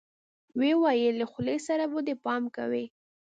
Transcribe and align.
ويې 0.57 0.73
ويل 0.83 1.15
له 1.21 1.25
خولې 1.31 1.57
سره 1.67 1.83
به 1.91 1.99
دې 2.07 2.15
پام 2.23 2.43
کوې. 2.55 2.85